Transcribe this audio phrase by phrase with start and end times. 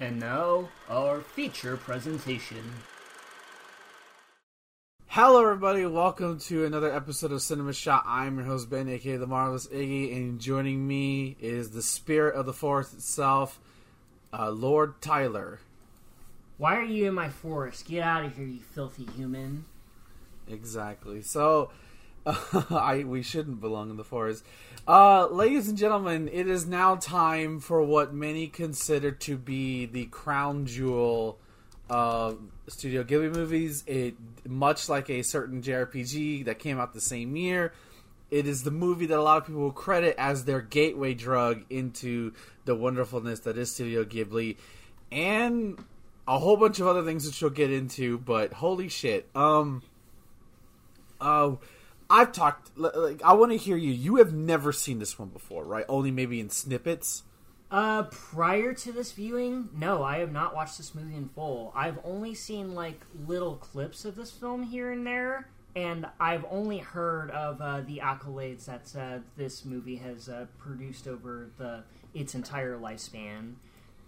[0.00, 2.62] And now, our feature presentation.
[5.08, 5.84] Hello, everybody.
[5.86, 8.04] Welcome to another episode of Cinema Shot.
[8.06, 12.46] I'm your host, Ben, aka The Marvelous Iggy, and joining me is the spirit of
[12.46, 13.58] the forest itself,
[14.32, 15.58] uh, Lord Tyler.
[16.58, 17.88] Why are you in my forest?
[17.88, 19.64] Get out of here, you filthy human.
[20.46, 21.22] Exactly.
[21.22, 21.72] So,
[22.70, 24.44] I we shouldn't belong in the forest.
[24.86, 30.06] Uh, ladies and gentlemen, it is now time for what many consider to be the
[30.06, 31.38] crown jewel
[31.88, 33.84] of Studio Ghibli movies.
[33.86, 37.72] It much like a certain JRPG that came out the same year.
[38.30, 41.64] It is the movie that a lot of people will credit as their gateway drug
[41.70, 42.34] into
[42.66, 44.56] the wonderfulness that is Studio Ghibli,
[45.10, 45.82] and
[46.26, 48.18] a whole bunch of other things that we'll get into.
[48.18, 49.82] But holy shit, um,
[51.22, 51.52] uh,
[52.10, 52.76] I've talked.
[52.76, 53.90] Like, I want to hear you.
[53.90, 55.84] You have never seen this one before, right?
[55.88, 57.22] Only maybe in snippets.
[57.70, 61.70] Uh, prior to this viewing, no, I have not watched this movie in full.
[61.76, 66.78] I've only seen like little clips of this film here and there, and I've only
[66.78, 71.82] heard of uh, the accolades that uh, this movie has uh, produced over the
[72.14, 73.56] its entire lifespan,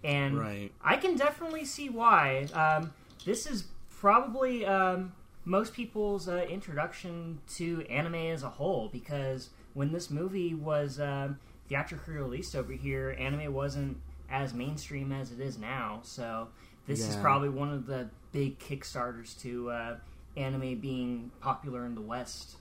[0.03, 0.73] and Right.
[0.83, 2.47] I can definitely see why.
[2.55, 2.95] Um,
[3.27, 5.13] this is probably um,
[5.51, 11.41] most people's uh, introduction to anime as a whole because when this movie was um,
[11.69, 15.99] theatrically released over here, anime wasn't as mainstream as it is now.
[16.05, 16.47] So
[16.87, 19.97] this is probably one of the big kickstarters to uh,
[20.37, 22.57] anime being popular in the West.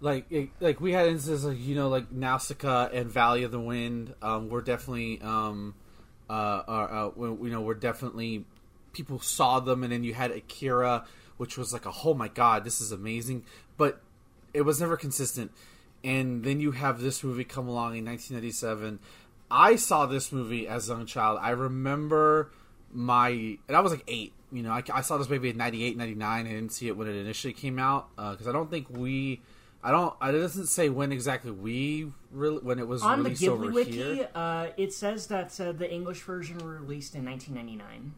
[0.00, 3.60] like it, like we had instances like you know like Nausicaa and Valley of the
[3.60, 5.74] Wind um, were definitely um,
[6.30, 8.46] uh, uh, uh, you know we're definitely
[8.94, 11.04] people saw them and then you had Akira
[11.38, 13.42] which was like a oh my god this is amazing
[13.76, 14.00] but
[14.52, 15.50] it was never consistent
[16.04, 18.98] and then you have this movie come along in 1997
[19.50, 22.50] I saw this movie as a young child I remember
[22.92, 23.28] my
[23.66, 26.46] and I was like eight you know I, I saw this maybe in 98 99
[26.46, 29.40] I didn't see it when it initially came out because I don't think we
[29.82, 30.12] I don't.
[30.20, 33.74] It doesn't say when exactly we really when it was On the released over Ghibli
[33.74, 34.28] Wiki, here.
[34.34, 38.12] uh, it says that uh, the English version were released in 1999.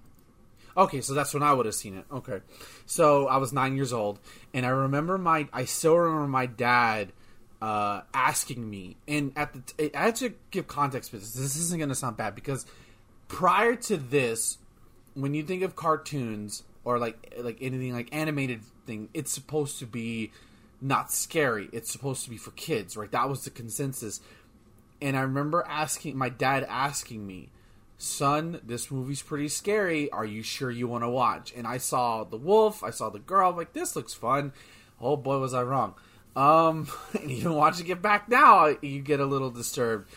[0.81, 2.07] Okay, so that's when I would have seen it.
[2.11, 2.41] Okay,
[2.87, 4.19] so I was nine years old,
[4.55, 5.47] and I remember my.
[5.53, 7.13] I still remember my dad
[7.61, 9.61] uh, asking me, and at the.
[9.61, 11.35] T- I had to give context this.
[11.35, 12.65] This isn't going to sound bad because
[13.29, 14.57] prior to this,
[15.13, 19.87] when you think of cartoons or like like anything like animated thing, it's supposed to
[19.87, 20.33] be
[20.81, 21.69] not scary.
[21.73, 23.11] It's supposed to be for kids, right?
[23.11, 24.21] That was the consensus.
[25.03, 27.51] And I remember asking my dad asking me,
[28.01, 30.11] "Son, this movie's pretty scary.
[30.11, 33.19] Are you sure you want to watch?" And I saw the wolf, I saw the
[33.19, 33.51] girl.
[33.51, 34.53] I'm like, "This looks fun."
[35.01, 35.95] Oh boy, was I wrong.
[36.37, 36.89] Um,
[37.21, 40.11] and even watching it back now, you get a little disturbed.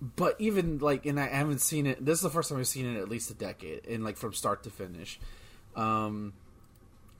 [0.00, 2.04] But even like, and I haven't seen it.
[2.04, 4.16] This is the first time I've seen it in at least a decade, and like
[4.16, 5.18] from start to finish.
[5.74, 6.34] Um,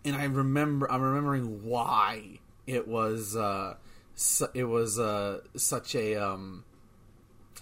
[0.04, 3.34] and I remember, I'm remembering why it was.
[3.34, 3.74] Uh,
[4.14, 6.14] su- it was uh, such a.
[6.16, 6.64] Um,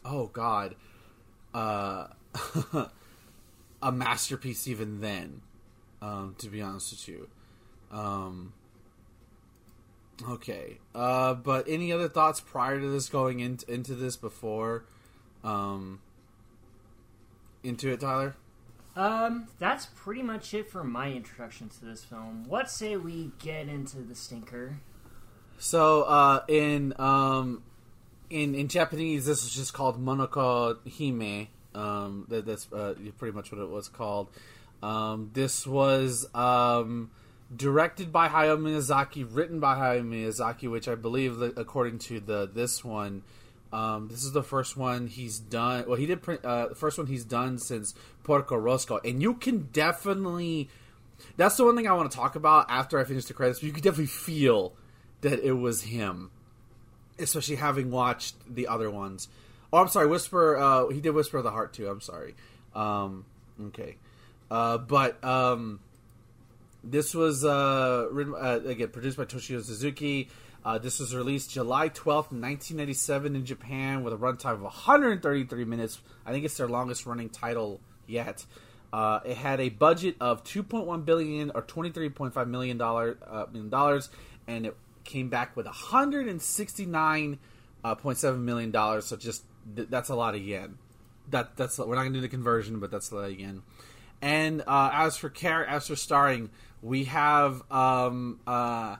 [0.04, 0.74] oh God,
[1.54, 2.08] uh,
[3.82, 5.42] a masterpiece even then.
[6.02, 7.28] Um, to be honest with you.
[7.90, 8.52] Um,
[10.28, 14.84] okay, uh, but any other thoughts prior to this going in, into this before
[15.42, 16.00] um,
[17.62, 18.36] into it, Tyler?
[18.94, 22.44] Um, that's pretty much it for my introduction to this film.
[22.48, 24.78] What say we get into the stinker?
[25.58, 27.62] So uh, in um,
[28.30, 31.48] in in Japanese, this is just called Mononoke Hime.
[31.76, 34.28] Um, that, that's uh, pretty much what it was called.
[34.82, 37.10] Um, this was um,
[37.54, 42.84] directed by Hayao Miyazaki, written by Hayao Miyazaki, which I believe, according to the this
[42.84, 43.22] one,
[43.72, 45.84] um, this is the first one he's done.
[45.86, 47.94] Well, he did print, uh, the first one he's done since
[48.24, 50.68] Porco Rosso, and you can definitely.
[51.36, 53.62] That's the one thing I want to talk about after I finish the credits.
[53.62, 54.74] You can definitely feel
[55.22, 56.30] that it was him,
[57.18, 59.28] especially having watched the other ones.
[59.72, 60.56] Oh, I'm sorry, Whisper.
[60.56, 61.88] Uh, he did Whisper of the Heart too.
[61.88, 62.34] I'm sorry.
[62.74, 63.24] Um,
[63.68, 63.96] okay,
[64.50, 65.80] uh, but um,
[66.84, 70.28] this was uh, written, uh, again produced by Toshio Suzuki.
[70.64, 76.00] Uh, this was released July 12th, 1997 in Japan with a runtime of 133 minutes.
[76.24, 78.44] I think it's their longest running title yet.
[78.92, 84.10] Uh, it had a budget of 2.1 billion or 23.5 million dollar uh, million dollars,
[84.46, 89.04] and it came back with 169.7 million dollars.
[89.04, 89.42] So just
[89.74, 90.78] th- that's a lot of yen.
[91.30, 93.62] That that's we're not gonna do the conversion, but that's a lot of yen.
[94.22, 96.50] And uh, as for char- as for starring,
[96.82, 98.96] we have um, uh,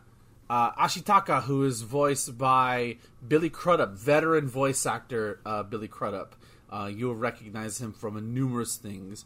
[0.51, 2.97] uh, Ashitaka, who is voiced by
[3.27, 6.37] Billy Crudup, veteran voice actor uh, Billy Crudup.
[6.71, 9.25] Uh, you'll recognize him from numerous things.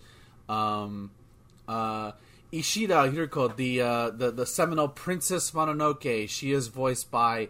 [0.48, 1.10] Um,
[1.66, 2.12] uh,
[2.52, 3.78] Ishida Hiroko, the
[4.16, 7.48] the the seminal Princess Mononoke, she is voiced by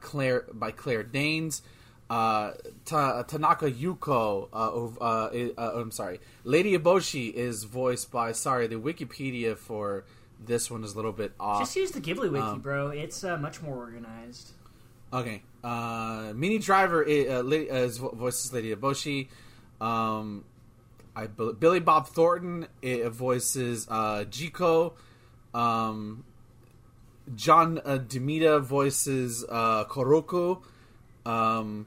[0.00, 1.62] Claire by Claire Danes.
[2.10, 2.52] Uh,
[2.84, 8.32] Ta- Tanaka Yuko, uh, uh, uh, I'm sorry, Lady Eboshi is voiced by.
[8.32, 10.04] Sorry, the Wikipedia for
[10.44, 11.60] this one is a little bit off.
[11.60, 12.88] Just use the Ghibli wiki, Um, bro.
[12.88, 14.50] It's uh, much more organized.
[15.12, 15.42] Okay.
[15.62, 19.28] Uh, Minnie Driver i- uh, Lady, is vo- voices Lady Eboshi.
[19.80, 20.44] Um,
[21.14, 22.66] I Billy Bob Thornton
[23.10, 24.94] voices uh, Jiko.
[25.54, 26.24] Um,
[27.36, 30.62] John uh, DeMita voices uh, Koroku.
[31.26, 31.86] Um,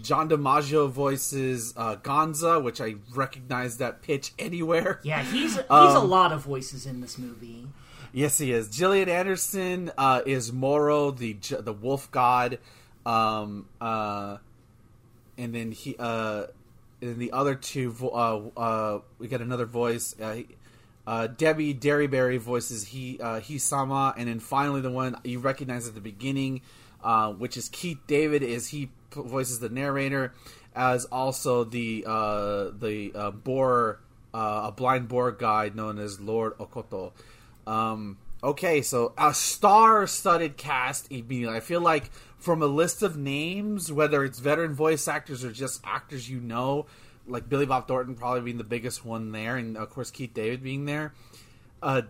[0.00, 5.00] John DiMaggio voices uh, Gonza, which I recognize that pitch anywhere.
[5.02, 7.68] Yeah, he's he's Um, a lot of voices in this movie.
[8.12, 8.68] Yes, he is.
[8.68, 12.58] Gillian Anderson uh, is Moro, the the wolf god,
[13.04, 14.38] um, uh,
[15.36, 16.44] and then he, uh,
[17.02, 20.14] and the other two, vo- uh, uh, we got another voice.
[20.20, 20.42] Uh,
[21.06, 25.86] uh, Debi Derryberry voices he uh, he sama, and then finally the one you recognize
[25.88, 26.62] at the beginning,
[27.02, 30.32] uh, which is Keith David, is he voices the narrator,
[30.74, 34.00] as also the uh, the uh, boar,
[34.32, 37.12] uh, a blind boar guide known as Lord Okkoto.
[37.66, 41.10] Um, okay, so a star-studded cast.
[41.10, 45.50] Immediately, I feel like from a list of names, whether it's veteran voice actors or
[45.50, 46.86] just actors you know,
[47.26, 50.62] like Billy Bob Thornton probably being the biggest one there, and of course Keith David
[50.62, 51.14] being there.
[51.82, 52.02] Uh,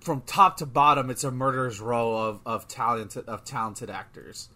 [0.00, 4.48] from top to bottom, it's a murderer's row of of talented of talented actors.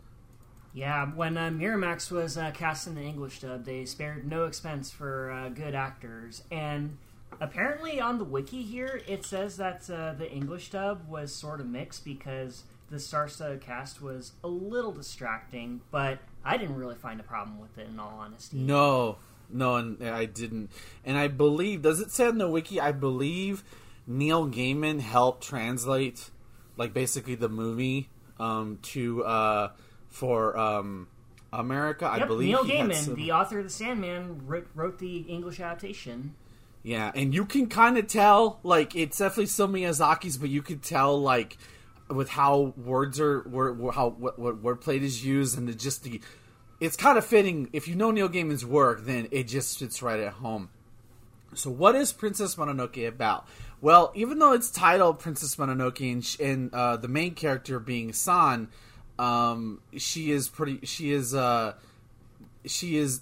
[0.74, 5.30] Yeah, when uh, Miramax was uh, casting the English dub, they spared no expense for
[5.30, 6.42] uh, good actors.
[6.50, 6.98] And
[7.40, 11.68] apparently, on the wiki here, it says that uh, the English dub was sort of
[11.68, 15.80] mixed because the star-studded cast was a little distracting.
[15.92, 18.58] But I didn't really find a problem with it, in all honesty.
[18.58, 19.18] No,
[19.48, 20.70] no, and I didn't.
[21.04, 22.80] And I believe, does it say in the wiki?
[22.80, 23.62] I believe
[24.08, 26.30] Neil Gaiman helped translate,
[26.76, 28.08] like basically the movie,
[28.40, 29.68] um, to uh,
[30.14, 31.08] for um,
[31.52, 32.08] America.
[32.10, 36.34] I believe Neil Gaiman, some- the author of The Sandman, wrote, wrote the English adaptation.
[36.84, 40.82] Yeah, and you can kind of tell, like, it's definitely still Miyazaki's, but you could
[40.82, 41.56] tell, like,
[42.08, 46.20] with how words are, word, how what, what wordplay is used, and the, just the,
[46.80, 47.70] it's kind of fitting.
[47.72, 50.68] If you know Neil Gaiman's work, then it just fits right at home.
[51.54, 53.48] So, what is Princess Mononoke about?
[53.80, 58.12] Well, even though it's titled Princess Mononoke, and, sh- and uh, the main character being
[58.12, 58.68] San,
[59.18, 60.84] um, she is pretty.
[60.84, 61.34] She is.
[61.34, 61.74] Uh,
[62.66, 63.20] she is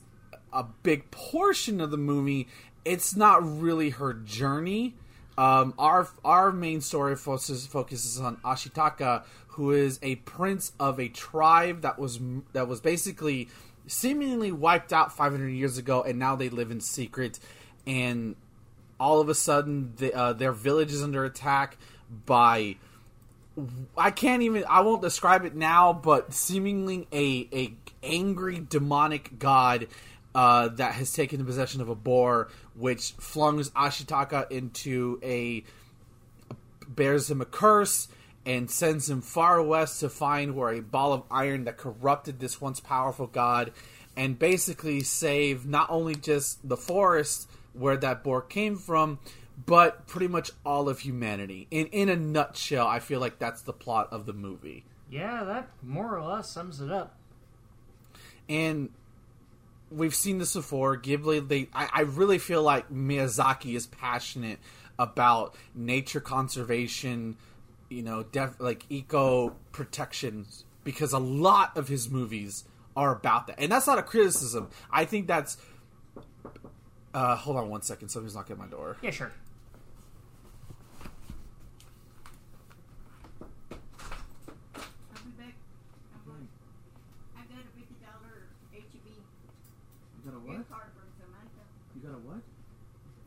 [0.52, 2.48] a big portion of the movie.
[2.84, 4.94] It's not really her journey.
[5.38, 11.08] Um, our our main story focuses focuses on Ashitaka, who is a prince of a
[11.08, 12.20] tribe that was
[12.52, 13.48] that was basically
[13.86, 17.38] seemingly wiped out 500 years ago, and now they live in secret.
[17.86, 18.36] And
[19.00, 21.76] all of a sudden, the, uh, their village is under attack
[22.26, 22.76] by
[23.96, 29.88] I can't even I won't describe it now, but seemingly a a angry demonic god
[30.34, 35.64] uh, that has taken possession of a boar, which flungs Ashitaka into a
[36.88, 38.08] bears him a curse
[38.44, 42.60] and sends him far west to find where a ball of iron that corrupted this
[42.60, 43.72] once powerful god
[44.16, 49.18] and basically save not only just the forest where that boar came from
[49.66, 53.72] but pretty much all of humanity in in a nutshell i feel like that's the
[53.72, 57.16] plot of the movie Yeah, that more or less sums it up.
[58.48, 58.88] and
[59.90, 60.96] we've seen this before.
[60.96, 64.58] Ghibli, they, I, I really feel like Miyazaki is passionate
[64.98, 67.36] about nature conservation,
[67.90, 70.46] you know, def, like eco protection,
[70.82, 72.64] because a lot of his movies
[72.96, 74.70] are about that, and that's not a criticism.
[74.90, 75.58] I think that's.
[77.12, 78.08] Uh, hold on one second.
[78.08, 78.96] Somebody's knocking at my door.
[79.02, 79.30] Yeah, sure.
[84.80, 85.54] I'll be back.
[86.16, 86.48] I'm going.
[87.36, 91.64] I got a fifty dollar HEB You got a gift card from Samantha.
[91.92, 92.40] You got a what?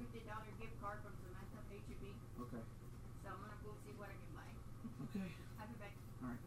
[0.01, 2.03] Fifty dollar gift card from Samantha HEB.
[2.49, 2.63] Okay.
[3.21, 4.49] So I'm gonna go see what I can buy.
[5.13, 5.29] Okay.
[5.61, 5.93] I'll be back.
[6.25, 6.41] All right.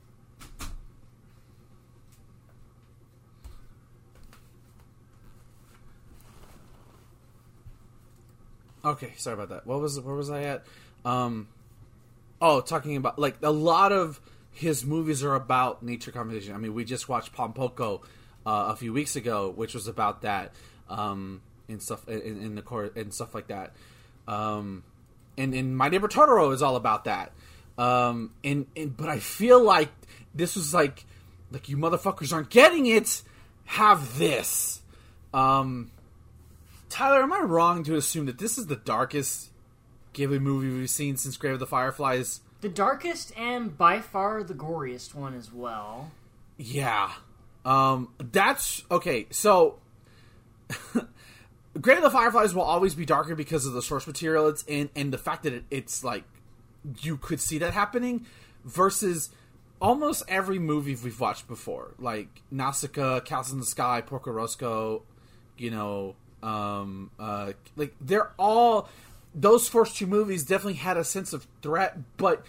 [8.88, 9.66] Okay, sorry about that.
[9.66, 10.64] What was where was I at?
[11.04, 11.48] Um,
[12.40, 16.54] oh, talking about like a lot of his movies are about nature conservation.
[16.54, 18.00] I mean, we just watched Pompoko
[18.46, 20.52] uh, a few weeks ago, which was about that
[20.88, 23.74] um, and stuff in, in the court and stuff like that.
[24.26, 24.84] Um,
[25.36, 27.32] and, and My Neighbor Totoro is all about that.
[27.76, 29.90] Um, and, and but I feel like
[30.34, 31.04] this was like
[31.52, 33.22] like you motherfuckers aren't getting it.
[33.66, 34.80] Have this.
[35.34, 35.90] Um,
[36.88, 39.50] Tyler, am I wrong to assume that this is the darkest
[40.14, 42.40] Ghibli movie we've seen since Grave of the Fireflies?
[42.60, 46.10] The darkest and by far the goriest one as well.
[46.56, 47.12] Yeah.
[47.64, 49.26] Um, that's okay.
[49.30, 49.78] So,
[51.80, 54.90] Grave of the Fireflies will always be darker because of the source material it's in,
[54.96, 56.24] and the fact that it, it's like
[57.00, 58.26] you could see that happening.
[58.64, 59.30] Versus
[59.80, 65.02] almost every movie we've watched before, like Nausicaa, Castles in the Sky, Porco Rosso,
[65.56, 68.88] you know, um, uh, like they're all
[69.34, 72.44] those first two movies definitely had a sense of threat, but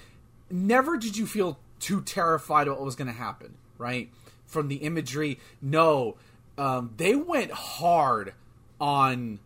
[0.50, 4.10] never did you feel too terrified of what was going to happen, right?
[4.46, 6.18] From the imagery, no,
[6.58, 8.34] um, they went hard
[8.82, 9.40] on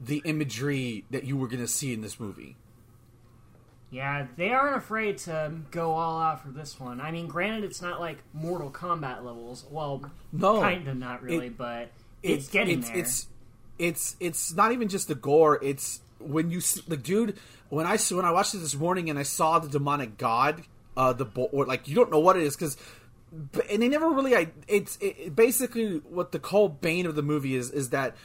[0.00, 2.56] the imagery that you were going to see in this movie.
[3.90, 7.00] Yeah, they aren't afraid to go all out for this one.
[7.00, 9.64] I mean, granted, it's not like Mortal Kombat levels.
[9.70, 11.90] Well, No, kind of not really, It- but
[12.22, 12.98] it's, getting it's, there.
[12.98, 13.26] It's
[13.78, 15.58] it's it's not even just the gore.
[15.62, 19.18] It's when you see, the dude when I when I watched it this morning and
[19.18, 20.62] I saw the demonic god,
[20.96, 22.76] uh, the or like you don't know what it is because.
[23.70, 24.34] And they never really.
[24.34, 28.16] I it's it, basically what the whole bane of the movie is is that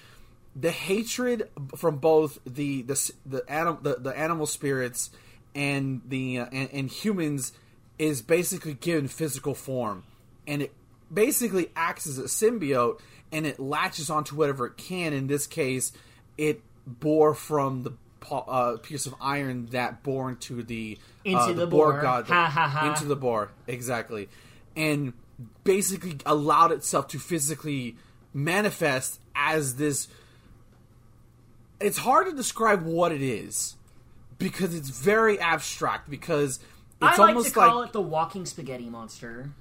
[0.55, 5.09] the hatred from both the the the animal the, the animal spirits
[5.55, 7.51] and the uh, and, and humans
[7.99, 10.03] is basically given physical form,
[10.47, 10.73] and it
[11.13, 12.99] basically acts as a symbiote,
[13.33, 15.11] and it latches onto whatever it can.
[15.11, 15.91] In this case,
[16.37, 17.91] it bore from the
[18.31, 22.01] uh, piece of iron that bore into the Into uh, the boar boar.
[22.01, 22.89] god Ha, ha, ha.
[22.89, 24.29] into the boar exactly,
[24.77, 25.11] and
[25.65, 27.97] basically allowed itself to physically
[28.33, 30.07] manifest as this
[31.79, 33.75] it's hard to describe what it is
[34.37, 36.57] because it's very abstract because
[37.01, 39.51] it's I like almost to call like it the walking spaghetti monster.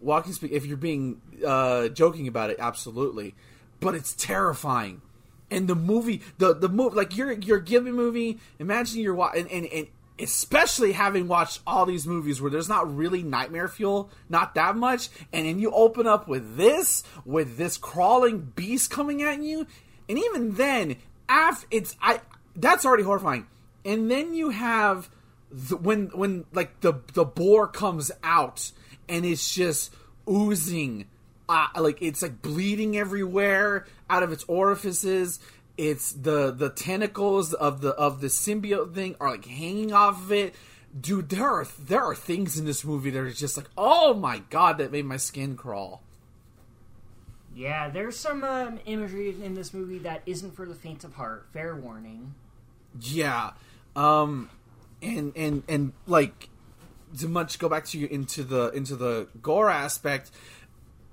[0.00, 3.34] Walking speak if you're being uh joking about it absolutely.
[3.80, 5.02] But it's terrifying.
[5.50, 9.50] And the movie the the movie like you're you're giving movie imagine you're wa- and,
[9.50, 9.86] and and
[10.18, 15.10] especially having watched all these movies where there's not really nightmare fuel not that much
[15.30, 19.66] and then you open up with this with this crawling beast coming at you
[20.08, 20.96] and even then
[21.28, 22.18] af it's i
[22.56, 23.46] that's already horrifying.
[23.84, 25.08] And then you have
[25.50, 28.72] the, when when like the the boar comes out
[29.08, 29.94] and it's just
[30.28, 31.06] oozing
[31.48, 35.38] uh, like it's like bleeding everywhere out of its orifices
[35.78, 40.32] it's the the tentacles of the of the symbiote thing are like hanging off of
[40.32, 40.54] it
[40.98, 44.38] dude there are there are things in this movie that are just like oh my
[44.50, 46.02] god that made my skin crawl
[47.54, 51.46] Yeah, there's some um, imagery in this movie that isn't for the faint of heart.
[51.54, 52.34] Fair warning.
[53.00, 53.52] Yeah,
[53.94, 54.50] um,
[55.02, 56.48] and and and like
[57.18, 60.30] to much go back to you into the into the gore aspect.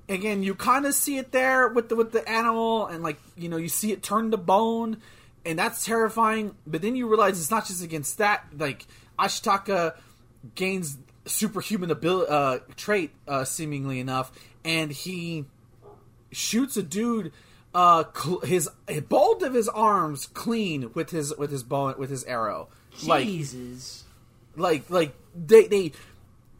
[0.09, 3.49] Again, you kind of see it there with the with the animal, and like you
[3.49, 4.97] know, you see it turn to bone,
[5.45, 6.55] and that's terrifying.
[6.67, 8.45] But then you realize it's not just against that.
[8.57, 8.85] Like
[9.17, 9.95] Ashitaka
[10.55, 14.31] gains superhuman ability uh, trait, uh, seemingly enough,
[14.65, 15.45] and he
[16.31, 17.31] shoots a dude
[17.75, 18.69] uh cl- his
[19.07, 24.03] both of his arms clean with his with his bow with his arrow Jesus.
[24.55, 25.91] like like they they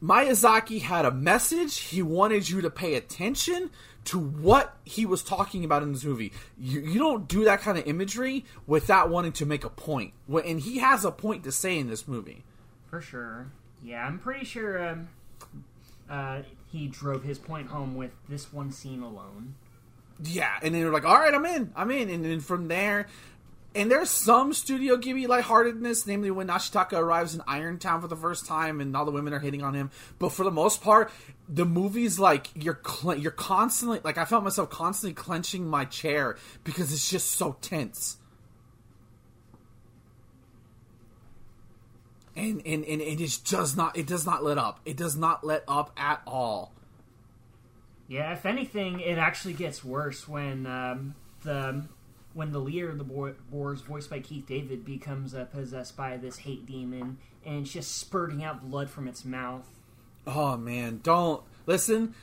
[0.01, 3.69] Miyazaki had a message he wanted you to pay attention
[4.05, 7.77] to what he was talking about in this movie you, you don't do that kind
[7.77, 10.13] of imagery without wanting to make a point
[10.45, 12.43] and he has a point to say in this movie
[12.89, 13.47] For sure.
[13.83, 15.09] Yeah, I'm pretty sure um,
[16.09, 19.55] uh, he drove his point home with this one scene alone.
[20.23, 23.07] Yeah, and then they're like, "All right, I'm in, I'm in," and then from there,
[23.75, 28.15] and there's some Studio Ghibli lightheartedness, namely when Ashitaka arrives in Iron Town for the
[28.15, 29.89] first time, and all the women are hitting on him.
[30.19, 31.11] But for the most part,
[31.49, 36.37] the movie's like you're cl- you're constantly like I felt myself constantly clenching my chair
[36.63, 38.17] because it's just so tense.
[42.35, 44.81] And, and, and it just does not it does not let up.
[44.85, 46.73] It does not let up at all.
[48.07, 51.85] Yeah, if anything, it actually gets worse when um, the
[52.33, 56.17] when the leader of the boar, boars, voiced by Keith David, becomes uh, possessed by
[56.17, 59.67] this hate demon, and it's just spurting out blood from its mouth.
[60.25, 62.15] Oh man, don't listen.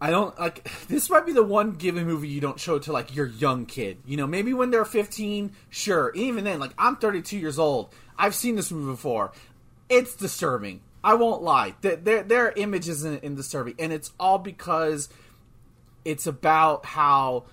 [0.00, 3.14] I don't like this might be the one Ghibli movie you don't show to like
[3.14, 3.98] your young kid.
[4.06, 6.12] You know, maybe when they're 15, sure.
[6.14, 7.94] Even then, like I'm 32 years old.
[8.18, 9.32] I've seen this movie before.
[9.88, 10.80] It's disturbing.
[11.02, 11.74] I won't lie.
[11.82, 15.08] Their their, image is in, in disturbing, and it's all because
[16.04, 17.44] it's about how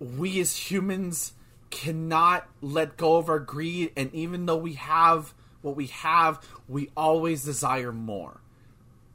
[0.00, 1.32] we as humans
[1.70, 6.90] cannot let go of our greed, and even though we have what we have, we
[6.96, 8.40] always desire more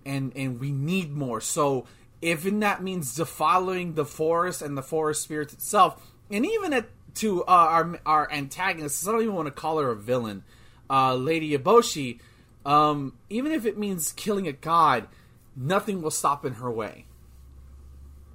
[0.06, 1.42] and and we need more.
[1.42, 1.86] So
[2.22, 7.44] even that means defiling the forest and the forest spirit itself, and even at to
[7.44, 9.08] uh, our our antagonist.
[9.08, 10.44] I don't even want to call her a villain,
[10.90, 12.20] uh, Lady Eboshi.
[12.66, 15.08] Um, even if it means killing a god,
[15.56, 17.06] nothing will stop in her way.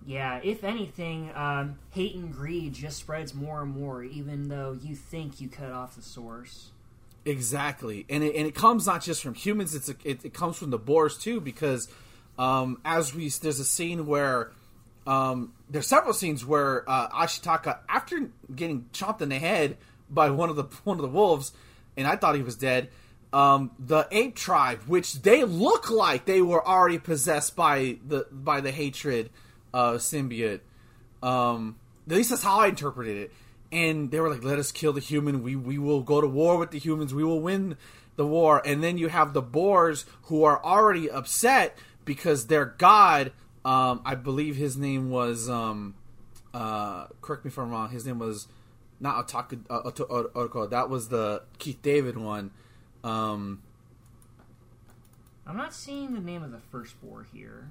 [0.09, 4.97] Yeah, if anything, um, hate and greed just spreads more and more, even though you
[4.97, 6.71] think you cut off the source.
[7.27, 10.57] Exactly, and it, and it comes not just from humans; it's a, it, it comes
[10.57, 11.43] from the boars too.
[11.43, 11.89] Because
[12.39, 14.51] um, as we there's a scene where
[15.07, 19.77] um, there's several scenes where uh, Ashitaka, after getting chomped in the head
[20.09, 21.53] by one of the one of the wolves,
[21.99, 22.89] and I thought he was dead.
[23.31, 28.63] Um, the ape tribe, which they look like they were already possessed by the by
[28.63, 29.29] the hatred
[29.73, 30.61] uh, symbiote.
[31.23, 31.77] Um,
[32.09, 33.33] at least that's how I interpreted it.
[33.71, 35.43] And they were like, "Let us kill the human.
[35.43, 37.13] We we will go to war with the humans.
[37.13, 37.77] We will win
[38.17, 43.33] the war." And then you have the boars who are already upset because their god,
[43.67, 45.95] um, I believe his name was, um,
[46.55, 47.91] uh, correct me if I'm wrong.
[47.91, 48.49] His name was
[49.01, 50.71] not Otaka uh, Oto- Oto- Otoko.
[50.71, 52.51] That was the Keith David one.
[53.05, 53.63] Um,
[55.47, 57.71] I'm not seeing the name of the first boar here.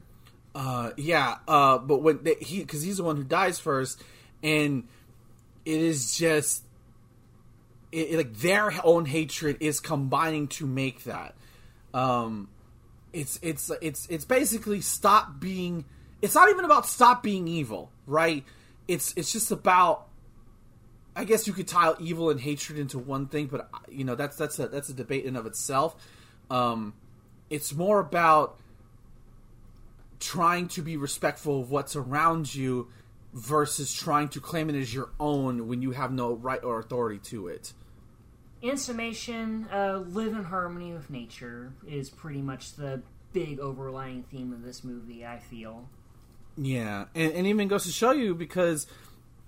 [0.59, 1.35] Uh, yeah.
[1.47, 4.01] Uh, but when they, he, because he's the one who dies first,
[4.41, 4.87] and
[5.65, 6.63] it is just,
[7.91, 11.35] it, it- like their own hatred is combining to make that.
[11.93, 12.49] Um,
[13.13, 15.85] it's it's it's it's basically stop being.
[16.23, 18.43] It's not even about stop being evil, right?
[18.87, 20.05] It's it's just about.
[21.15, 24.37] I guess you could tile evil and hatred into one thing, but you know that's
[24.37, 25.95] that's a that's a debate in of itself.
[26.49, 26.93] Um,
[27.49, 28.57] it's more about
[30.19, 32.89] trying to be respectful of what's around you
[33.33, 37.19] versus trying to claim it as your own when you have no right or authority
[37.19, 37.73] to it.
[38.61, 44.51] In summation, uh, live in harmony with nature is pretty much the big overlying theme
[44.51, 45.87] of this movie, I feel.
[46.57, 48.87] Yeah, and, and even goes to show you because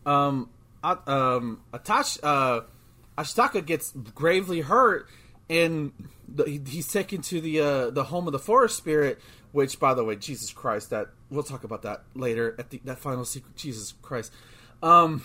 [0.05, 0.49] um,
[0.83, 2.61] um, Atash, uh,
[3.17, 5.07] Ashitaka gets gravely hurt,
[5.49, 5.91] and
[6.27, 9.19] the, he's taken to the uh, the home of the forest spirit.
[9.51, 12.99] Which, by the way, Jesus Christ, that we'll talk about that later at the that
[12.99, 13.55] final secret.
[13.55, 14.31] Jesus Christ,
[14.83, 15.23] um,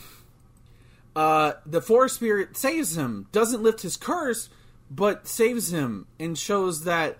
[1.14, 4.48] uh, the forest spirit saves him, doesn't lift his curse,
[4.90, 7.18] but saves him and shows that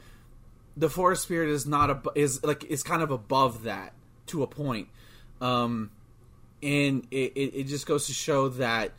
[0.77, 3.93] the forest spirit is not a is like is kind of above that
[4.27, 4.89] to a point
[5.41, 5.91] um
[6.63, 8.93] and it, it, it just goes to show that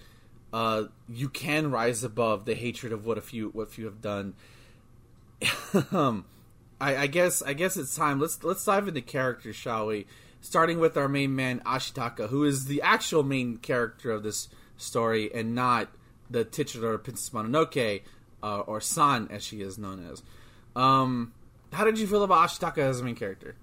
[0.54, 4.34] uh you can rise above the hatred of what a few what few have done
[5.92, 6.26] um
[6.80, 10.08] I, I guess I guess it's time let's let's dive into characters shall we
[10.42, 15.34] starting with our main man Ashitaka who is the actual main character of this story
[15.34, 15.90] and not
[16.30, 18.02] the titular Princess Mononoke
[18.44, 20.22] uh, or San as she is known as
[20.76, 21.34] um
[21.76, 23.56] how did you feel about Ashitaka as a main character?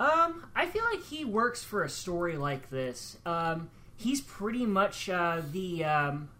[0.00, 3.18] Um, I feel like he works for a story like this.
[3.26, 6.30] Um, he's pretty much uh, the um,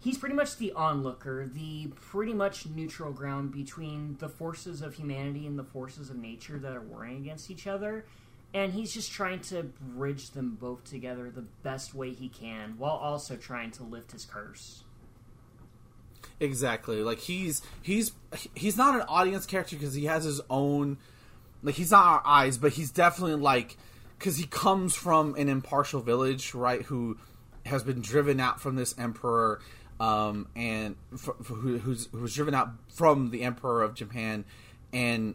[0.00, 5.46] he's pretty much the onlooker, the pretty much neutral ground between the forces of humanity
[5.46, 8.04] and the forces of nature that are warring against each other.
[8.54, 12.96] And he's just trying to bridge them both together the best way he can, while
[12.96, 14.84] also trying to lift his curse.
[16.40, 17.02] Exactly.
[17.02, 18.12] Like he's he's
[18.54, 20.96] he's not an audience character because he has his own
[21.62, 23.76] like he's not our eyes, but he's definitely like
[24.18, 26.82] because he comes from an impartial village, right?
[26.82, 27.18] Who
[27.66, 29.60] has been driven out from this emperor,
[30.00, 34.44] um, and f- f- who, who's who driven out from the emperor of Japan,
[34.92, 35.34] and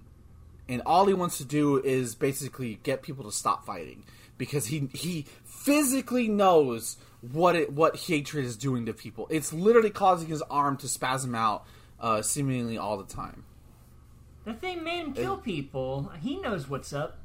[0.70, 4.04] and all he wants to do is basically get people to stop fighting
[4.38, 6.98] because he he physically knows
[7.32, 9.28] what it what hatred is doing to people.
[9.30, 11.66] It's literally causing his arm to spasm out
[12.00, 13.44] uh, seemingly all the time.
[14.46, 16.12] The thing made him kill people.
[16.22, 17.18] He knows what's up.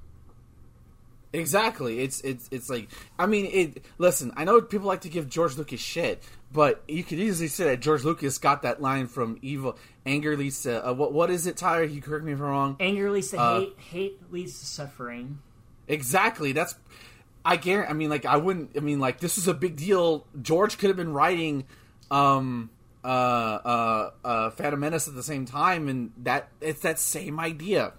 [1.33, 2.01] Exactly.
[2.01, 3.85] It's it's it's like I mean it.
[3.99, 7.65] Listen, I know people like to give George Lucas shit, but you could easily say
[7.65, 11.47] that George Lucas got that line from Evil Anger leads to uh, what what is
[11.47, 11.85] it, Tyler?
[11.85, 12.77] You correct me if I'm wrong.
[12.81, 13.77] Anger leads to Uh, hate.
[13.79, 15.41] Hate leads to suffering.
[15.87, 16.53] Exactly.
[16.53, 16.75] That's
[17.45, 17.91] I guarantee.
[17.91, 18.71] I mean, like I wouldn't.
[18.77, 20.27] I mean, like this is a big deal.
[20.41, 21.65] George could have been writing,
[22.11, 22.71] um,
[23.05, 27.93] uh, uh, uh, Phantom Menace at the same time, and that it's that same idea.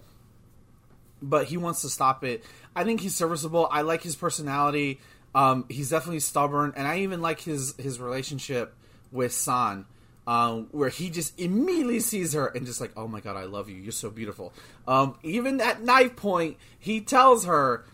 [1.22, 2.44] But he wants to stop it.
[2.74, 3.68] I think he's serviceable.
[3.70, 5.00] I like his personality.
[5.34, 8.74] Um, he's definitely stubborn, and I even like his his relationship
[9.12, 9.86] with San.
[10.26, 13.68] Um, where he just immediately sees her and just like, oh my god, I love
[13.68, 13.76] you.
[13.76, 14.52] You're so beautiful.
[14.86, 17.84] Um, even at knife point, he tells her,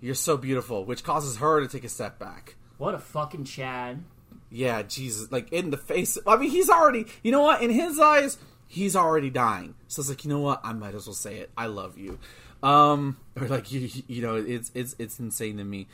[0.00, 2.54] "You're so beautiful," which causes her to take a step back.
[2.78, 4.04] What a fucking Chad.
[4.50, 6.18] Yeah, Jesus, like in the face.
[6.26, 7.06] I mean, he's already.
[7.22, 7.62] You know what?
[7.62, 9.74] In his eyes, he's already dying.
[9.88, 10.60] So it's like, you know what?
[10.64, 11.50] I might as well say it.
[11.56, 12.18] I love you.
[12.62, 15.88] Um, or like you, you know, it's it's it's insane to me.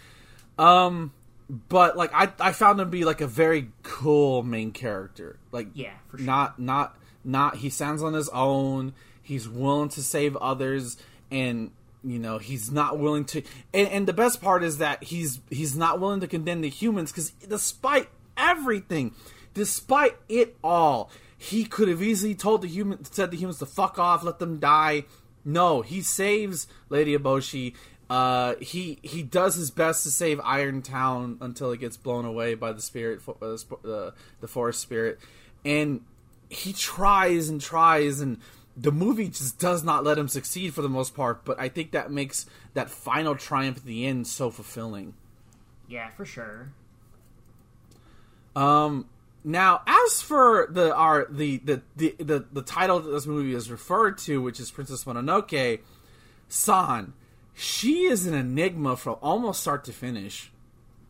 [0.59, 1.13] Um,
[1.69, 5.39] but like I I found him to be like a very cool main character.
[5.53, 6.27] Like Yeah, for sure.
[6.27, 8.95] not not not he stands on his own.
[9.23, 10.97] He's willing to save others
[11.31, 11.71] and
[12.05, 13.43] you know he's not willing to
[13.75, 17.11] and, and the best part is that he's he's not willing to condemn the humans
[17.11, 19.13] because despite everything
[19.55, 23.99] despite it all he could have easily told the human said the humans to fuck
[23.99, 25.05] off let them die
[25.45, 27.75] no he saves lady eboshi
[28.09, 32.55] uh, he he does his best to save Iron Town until it gets blown away
[32.55, 35.19] by the spirit, uh, uh, the forest spirit,
[35.65, 36.03] and
[36.49, 38.39] he tries and tries, and
[38.77, 41.45] the movie just does not let him succeed for the most part.
[41.45, 45.15] But I think that makes that final triumph at the end so fulfilling.
[45.89, 46.73] Yeah, for sure.
[48.55, 49.09] Um,
[49.43, 53.69] now, as for the our the the, the the the title that this movie is
[53.69, 55.81] referred to, which is Princess Mononoke,
[56.49, 57.13] San,
[57.59, 60.53] she is an enigma from almost start to finish.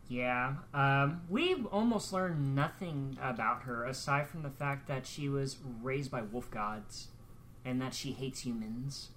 [0.08, 5.56] Yeah, um, we've almost learned nothing about her aside from the fact that she was
[5.82, 7.08] raised by wolf gods
[7.64, 9.08] and that she hates humans.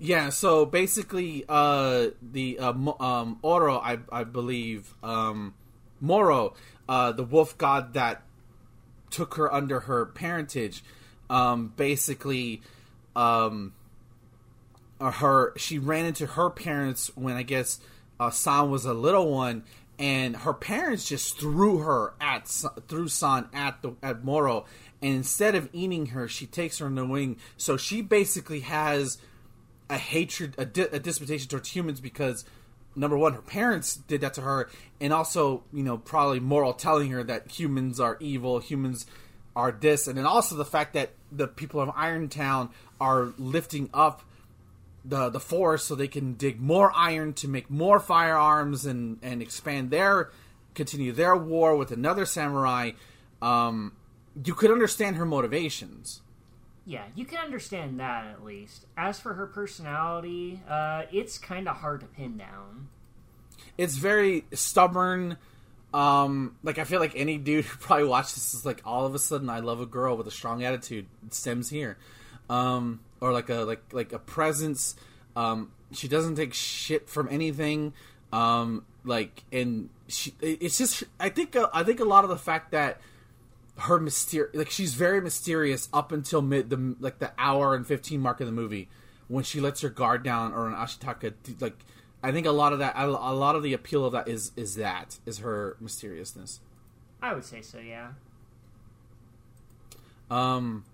[0.00, 5.54] Yeah, so basically, uh, the uh, um, Oro, I, I believe, um,
[6.00, 6.54] Moro,
[6.88, 8.22] uh, the wolf god that
[9.10, 10.82] took her under her parentage,
[11.30, 12.62] um, basically,
[13.14, 13.72] um,
[15.00, 17.80] her she ran into her parents when I guess
[18.20, 19.64] uh, San was a little one,
[19.98, 22.48] and her parents just threw her at
[22.88, 24.66] threw San at the at Moro,
[25.02, 27.36] and instead of eating her, she takes her in the wing.
[27.56, 29.18] So she basically has
[29.90, 32.44] a hatred, a, di- a disputation towards humans because
[32.96, 37.10] number one, her parents did that to her, and also you know probably Moro telling
[37.10, 39.06] her that humans are evil, humans
[39.56, 43.90] are this, and then also the fact that the people of Iron Town are lifting
[43.92, 44.22] up
[45.04, 49.42] the the forest so they can dig more iron to make more firearms and and
[49.42, 50.30] expand their
[50.74, 52.92] continue their war with another samurai.
[53.42, 53.92] Um,
[54.44, 56.22] you could understand her motivations.
[56.86, 58.84] Yeah, you can understand that at least.
[58.96, 62.88] As for her personality, uh, it's kind of hard to pin down.
[63.78, 65.36] it's very stubborn.
[65.94, 69.14] Um, like I feel like any dude who probably watched this is like all of
[69.14, 71.06] a sudden I love a girl with a strong attitude.
[71.26, 71.96] It stems here,
[72.50, 74.96] um, or like a like like a presence.
[75.34, 77.94] Um, she doesn't take shit from anything.
[78.34, 82.36] Um, like and she, it's just I think uh, I think a lot of the
[82.36, 83.00] fact that
[83.78, 88.20] her myster like she's very mysterious up until mid the like the hour and 15
[88.20, 88.88] mark of the movie
[89.28, 91.76] when she lets her guard down or an ashitaka like
[92.22, 94.52] i think a lot of that a a lot of the appeal of that is
[94.54, 96.60] is that is her mysteriousness
[97.20, 98.10] I would say so, yeah.
[100.30, 100.84] um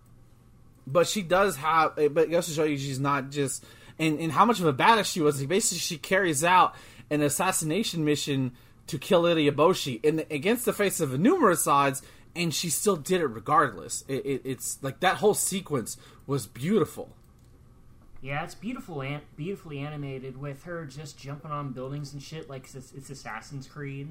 [0.90, 3.64] but she does have eh, but it goes to show you she's not just
[3.98, 6.74] and, and how much of a badass she was basically she carries out
[7.10, 8.52] an assassination mission
[8.86, 12.02] to kill Lady Eboshi in the, against the face of numerous odds
[12.34, 17.14] and she still did it regardless it, it, it's like that whole sequence was beautiful
[18.22, 22.66] Yeah, it's beautiful, an- beautifully animated with her just jumping on buildings and shit like
[22.74, 24.08] it's, it's Assassin's Creed.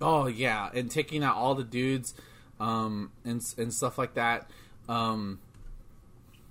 [0.00, 2.14] Oh yeah, and taking out all the dudes,
[2.58, 4.50] um, and and stuff like that.
[4.88, 5.38] Um,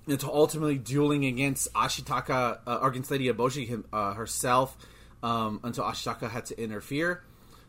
[0.09, 4.77] and to ultimately dueling against Ashitaka uh, or against Lady Eboshi him, uh, herself,
[5.23, 7.23] um, until Ashitaka had to interfere.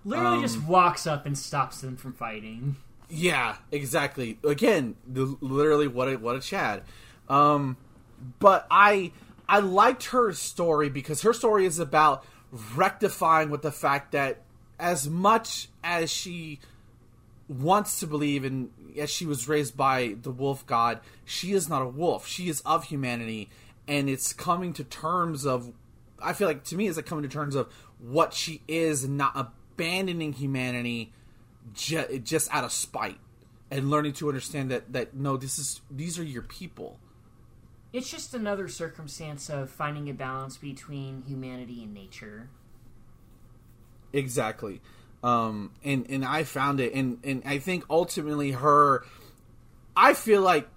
[0.04, 2.76] Literally Um, just walks up and stops them from fighting.
[3.08, 4.38] Yeah, exactly.
[4.44, 6.82] Again, the, literally what a what a Chad.
[7.28, 7.76] Um,
[8.38, 9.12] but I
[9.48, 12.24] I liked her story because her story is about
[12.74, 14.42] rectifying with the fact that
[14.78, 16.60] as much as she
[17.50, 21.82] wants to believe and as she was raised by the wolf god, she is not
[21.82, 22.26] a wolf.
[22.26, 23.50] She is of humanity,
[23.88, 25.72] and it's coming to terms of.
[26.22, 29.16] I feel like to me, it's like coming to terms of what she is, and
[29.16, 31.12] not abandoning humanity
[31.74, 33.18] ju- just out of spite,
[33.70, 36.98] and learning to understand that that no, this is these are your people.
[37.92, 42.48] It's just another circumstance of finding a balance between humanity and nature.
[44.12, 44.80] Exactly.
[45.22, 49.04] Um, and and I found it, and and I think ultimately her,
[49.94, 50.68] I feel like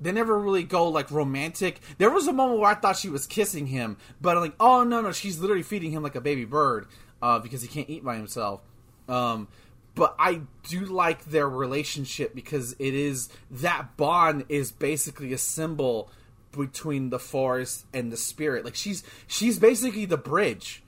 [0.00, 1.80] they never really go like romantic.
[1.98, 4.82] There was a moment where I thought she was kissing him, but I'm like, oh
[4.82, 6.88] no no, she's literally feeding him like a baby bird,
[7.20, 8.60] uh, because he can't eat by himself.
[9.08, 9.46] Um,
[9.94, 16.10] but I do like their relationship because it is that bond is basically a symbol
[16.50, 18.64] between the forest and the spirit.
[18.64, 20.82] Like she's she's basically the bridge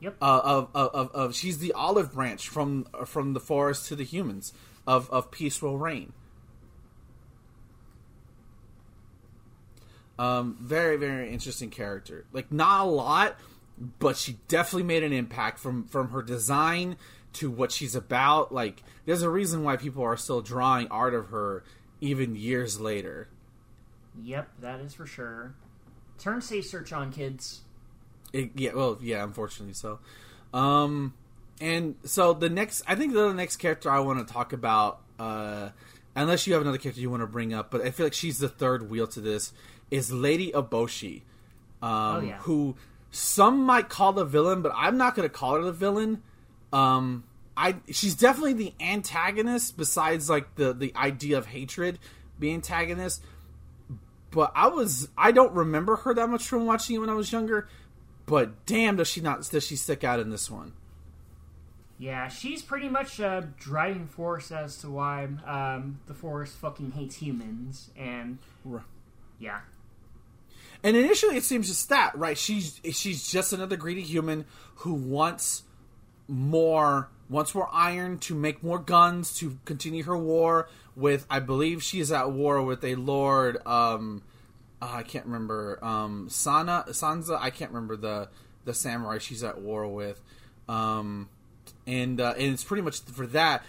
[0.00, 0.16] Yep.
[0.22, 4.04] uh, of, of, of, of she's the olive branch from from the forest to the
[4.04, 4.52] humans
[4.86, 6.12] of of peace will reign.
[10.18, 12.24] Um, very very interesting character.
[12.32, 13.36] Like not a lot,
[13.98, 16.96] but she definitely made an impact from from her design
[17.34, 18.52] to what she's about.
[18.52, 21.64] Like, there's a reason why people are still drawing art of her
[22.00, 23.28] even years later.
[24.22, 25.54] Yep, that is for sure.
[26.18, 27.62] Turn safe search on, kids.
[28.32, 29.98] It, yeah, well, yeah, unfortunately so.
[30.54, 31.14] Um,
[31.60, 35.70] and so the next, I think the next character I want to talk about, uh,
[36.16, 38.38] unless you have another character you want to bring up, but I feel like she's
[38.38, 39.52] the third wheel to this,
[39.90, 41.22] is Lady Eboshi.
[41.82, 42.36] Um, Oh, yeah.
[42.38, 42.76] Who
[43.10, 46.22] some might call the villain, but I'm not going to call her the villain.
[46.72, 47.24] Um,
[47.56, 49.76] I she's definitely the antagonist.
[49.76, 51.98] Besides, like the the idea of hatred,
[52.38, 53.22] being antagonist.
[54.30, 57.32] But I was I don't remember her that much from watching it when I was
[57.32, 57.68] younger.
[58.30, 60.72] But damn, does she not does she stick out in this one?
[61.98, 67.16] Yeah, she's pretty much a driving force as to why um, the forest fucking hates
[67.16, 68.38] humans, and
[69.40, 69.62] yeah,
[70.84, 72.38] And initially, it seems just that, right?
[72.38, 74.44] She's she's just another greedy human
[74.76, 75.64] who wants
[76.28, 81.26] more, wants more iron to make more guns to continue her war with.
[81.28, 83.58] I believe she is at war with a lord.
[83.66, 84.22] Um,
[84.82, 85.78] uh, I can't remember.
[85.82, 87.38] Um, Sana Sansa.
[87.40, 88.28] I can't remember the
[88.64, 90.20] the samurai she's at war with.
[90.68, 91.28] Um,
[91.86, 93.64] and uh, and it's pretty much for that.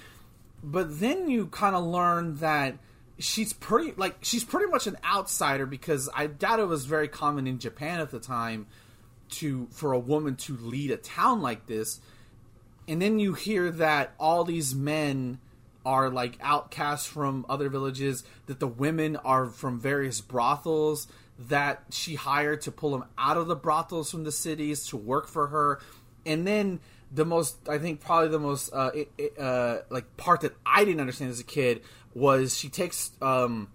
[0.63, 2.75] But then you kind of learn that
[3.19, 7.47] she's pretty like she's pretty much an outsider because I doubt it was very common
[7.47, 8.67] in Japan at the time
[9.31, 11.99] to for a woman to lead a town like this.
[12.87, 15.39] And then you hear that all these men
[15.85, 22.15] are like outcasts from other villages, that the women are from various brothels that she
[22.15, 25.79] hired to pull them out of the brothels from the cities to work for her.
[26.25, 26.79] And then
[27.11, 30.85] the most, I think, probably the most uh, it, it, uh, like part that I
[30.85, 31.81] didn't understand as a kid
[32.13, 33.69] was she takes um,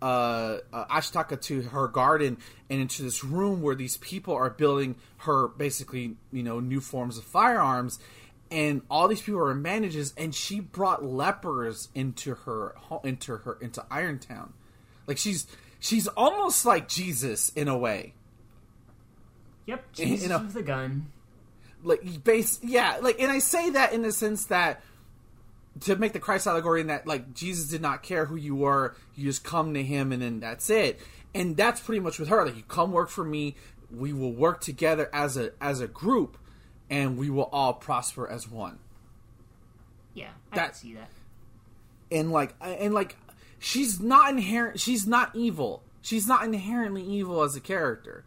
[0.00, 4.96] uh, uh, Ashitaka to her garden and into this room where these people are building
[5.18, 7.98] her basically, you know, new forms of firearms.
[8.54, 13.80] And all these people are manages, and she brought lepers into her into her into
[13.90, 14.50] Irontown,
[15.08, 15.46] like she's
[15.80, 18.14] she's almost like Jesus in a way.
[19.66, 21.06] yep, Jesus know- with a gun.
[21.82, 24.80] like base yeah like and i say that in the sense that
[25.80, 28.94] to make the christ allegory in that like jesus did not care who you were
[29.16, 30.98] you just come to him and then that's it
[31.34, 33.54] and that's pretty much with her like you come work for me
[33.90, 36.38] we will work together as a as a group
[36.90, 38.78] and we will all prosper as one
[40.14, 41.10] Yeah, I That- can see that.
[42.10, 43.16] and like and like
[43.58, 48.24] she's not inherent she's not evil she's not inherently evil as a character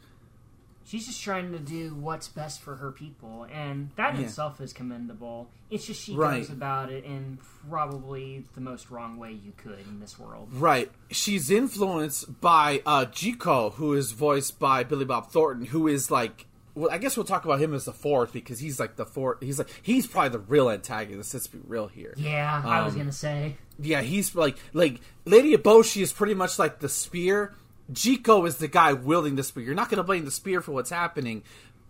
[0.86, 4.22] She's just trying to do what's best for her people, and that Yeah.
[4.22, 5.50] itself is commendable.
[5.70, 6.38] It's just she Right.
[6.40, 7.40] goes about it in
[7.70, 10.48] probably the most wrong way you could in this world.
[10.54, 10.90] Right.
[11.12, 16.46] She's influenced by uh Jiko, who is voiced by Billy Bob Thornton, who is like
[16.78, 19.42] well, I guess we'll talk about him as the fourth because he's like the fourth.
[19.42, 21.34] He's like he's probably the real antagonist.
[21.34, 22.14] Let's be real here.
[22.18, 23.58] Yeah, I was Um, gonna say.
[23.80, 27.54] Yeah, he's like like Lady Eboshi is pretty much like the spear.
[27.92, 29.64] Jiko is the guy wielding the spear.
[29.64, 31.44] You're not going to blame the spear for what's happening,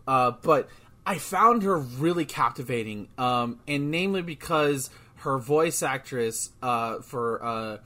[0.08, 0.70] uh, but
[1.08, 7.78] I found her really captivating, um, and namely because her voice actress uh, for uh,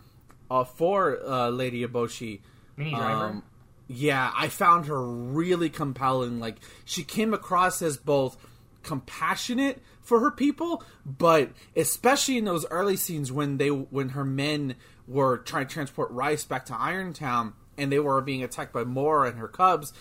[0.49, 2.41] uh, for uh, Lady Eboshi.
[2.75, 3.25] Minnie Driver.
[3.27, 3.43] Um,
[3.87, 6.39] yeah, I found her really compelling.
[6.39, 8.37] Like she came across as both
[8.83, 14.75] compassionate for her people, but especially in those early scenes when they when her men
[15.07, 19.27] were trying to transport rice back to Irontown and they were being attacked by Moro
[19.27, 19.93] and her cubs,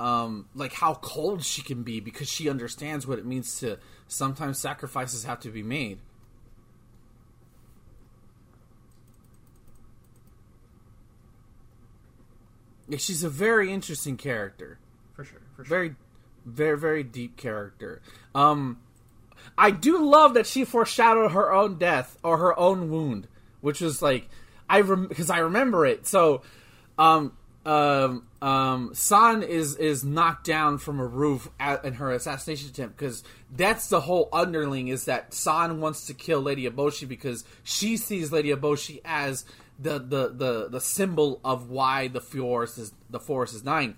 [0.00, 4.58] um, like how cold she can be because she understands what it means to sometimes
[4.58, 6.00] sacrifices have to be made.
[12.88, 14.78] Yeah, she's a very interesting character.
[15.14, 15.68] for sure, for sure.
[15.68, 15.94] Very,
[16.46, 18.00] very, very deep character.
[18.34, 18.78] Um,
[19.56, 23.28] I do love that she foreshadowed her own death or her own wound,
[23.60, 24.28] which was like
[24.68, 26.06] I because I remember it.
[26.06, 26.42] So,
[26.98, 27.32] um,
[27.64, 32.96] um, um, San is is knocked down from a roof at, in her assassination attempt
[32.96, 33.24] because
[33.54, 38.32] that's the whole underling is that San wants to kill Lady Eboshi because she sees
[38.32, 39.44] Lady Eboshi as
[39.78, 43.96] the the the, the symbol of why the forest is the forest is dying.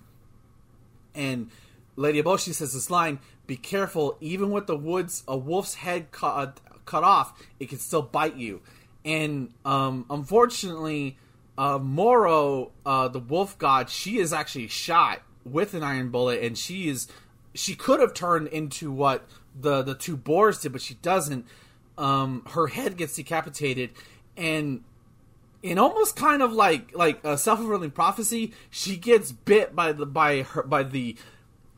[1.14, 1.50] And
[1.96, 6.60] Lady Eboshi says this line: "Be careful, even with the woods, a wolf's head cut
[6.84, 8.60] cut off, it can still bite you."
[9.04, 11.16] And um, unfortunately,
[11.56, 16.56] uh, Moro, uh, the wolf god, she is actually shot with an iron bullet, and
[16.56, 17.08] she is
[17.54, 19.26] she could have turned into what
[19.58, 21.46] the the two boars did, but she doesn't.
[21.98, 23.90] Um, her head gets decapitated,
[24.36, 24.84] and
[25.62, 30.06] in almost kind of like like a self fulfilling prophecy, she gets bit by the
[30.06, 31.16] by her by the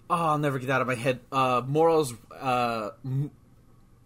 [0.09, 1.21] oh I'll never get that out of my head.
[1.31, 3.31] Uh, Moro's uh, m-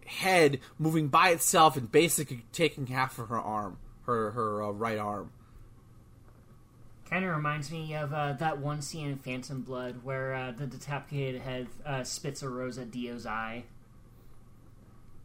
[0.05, 4.97] head moving by itself and basically taking half of her arm, her her uh, right
[4.97, 5.31] arm.
[7.09, 10.67] Kind of reminds me of uh, that one scene in Phantom Blood where uh, the
[10.67, 13.63] decapitated head uh, spits a rose at Dio's eye.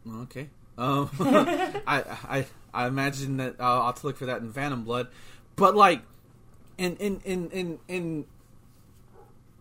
[0.07, 0.49] Okay.
[0.77, 4.83] Um, I, I I imagine that uh, I'll have to look for that in Phantom
[4.83, 5.07] Blood,
[5.55, 6.01] but like,
[6.77, 8.25] in in in in, in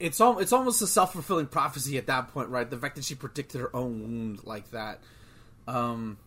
[0.00, 2.68] it's al- it's almost a self fulfilling prophecy at that point, right?
[2.68, 5.00] The fact that she predicted her own wound like that.
[5.68, 6.18] Um,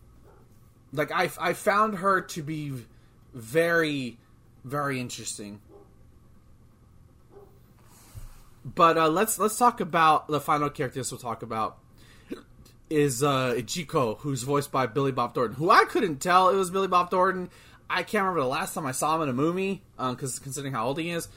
[0.92, 2.72] like I I found her to be
[3.34, 4.18] very
[4.64, 5.60] very interesting.
[8.64, 11.78] But uh, let's let's talk about the final characters we'll talk about
[12.90, 16.70] is uh, Ichiko, who's voiced by Billy Bob Thornton, who I couldn't tell it was
[16.70, 17.50] Billy Bob Thornton.
[17.88, 20.86] I can't remember the last time I saw him in a movie, because considering how
[20.86, 21.28] old he is,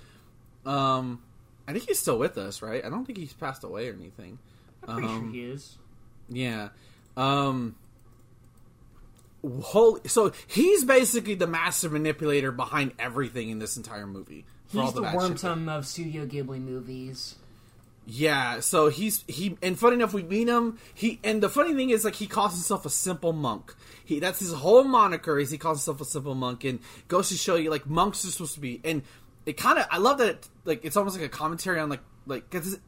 [0.65, 1.21] um,
[1.67, 2.83] I think he's still with us, right?
[2.83, 4.39] I don't think he's passed away or anything.
[4.87, 5.77] I'm pretty Um, sure he is.
[6.29, 6.69] Yeah.
[7.17, 7.75] Um
[9.61, 14.45] holy so he's basically the master manipulator behind everything in this entire movie.
[14.67, 15.67] for all He's the bad shit.
[15.69, 17.35] Of Studio Ghibli movies.
[18.11, 20.79] Yeah, so he's he and funny enough we meet him.
[20.95, 23.75] He and the funny thing is like he calls himself a simple monk.
[24.03, 27.35] He that's his whole moniker is he calls himself a simple monk and goes to
[27.35, 29.03] show you like monks are supposed to be and
[29.45, 32.01] it kind of I love that it, like it's almost like a commentary on like
[32.25, 32.79] like cause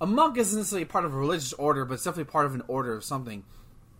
[0.00, 2.62] a monk isn't necessarily part of a religious order, but it's definitely part of an
[2.66, 3.44] order of something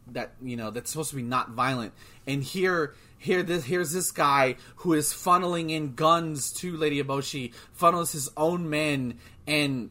[0.08, 1.92] that you know that's supposed to be not violent.
[2.26, 7.54] And here, here, this here's this guy who is funneling in guns to Lady Eboshi,
[7.72, 9.90] funnels his own men, and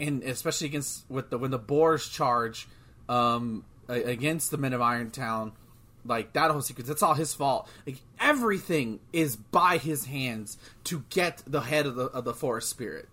[0.00, 2.66] and especially against with the when the boars charge
[3.08, 5.52] um, against the men of Irontown.
[6.04, 7.68] Like that whole sequence, that's all his fault.
[7.86, 12.70] Like everything is by his hands to get the head of the of the forest
[12.70, 13.06] spirit.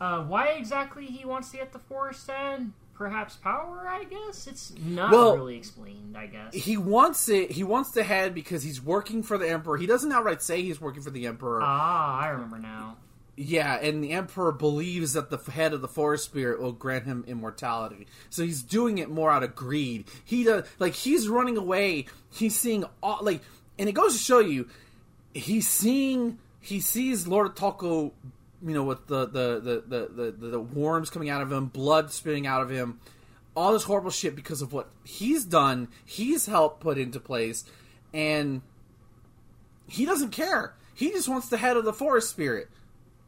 [0.00, 2.72] Uh, why exactly he wants to get the forest head?
[2.94, 4.46] Perhaps power, I guess?
[4.46, 6.54] It's not Well, really explained, I guess.
[6.54, 7.50] he wants it.
[7.52, 9.76] He wants the head because he's working for the emperor.
[9.76, 11.60] He doesn't outright say he's working for the emperor.
[11.62, 12.96] ah, I remember now.
[13.36, 17.24] Yeah, and the emperor believes that the head of the forest spirit will grant him
[17.26, 18.06] immortality.
[18.30, 20.06] So he's doing it more out of greed.
[20.24, 22.06] He does like he's running away.
[22.32, 23.40] He's seeing all like,
[23.78, 24.68] and it goes to show you,
[25.32, 26.38] he's seeing.
[26.60, 28.12] He sees Lord Toko,
[28.62, 32.12] you know, with the the the the, the, the worms coming out of him, blood
[32.12, 33.00] spitting out of him,
[33.56, 35.88] all this horrible shit because of what he's done.
[36.04, 37.64] He's helped put into place,
[38.12, 38.62] and
[39.88, 40.74] he doesn't care.
[40.94, 42.68] He just wants the head of the forest spirit.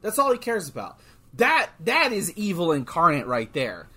[0.03, 0.99] That's all he cares about.
[1.35, 3.89] That that is evil incarnate right there.